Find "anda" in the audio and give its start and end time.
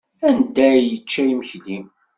0.27-0.65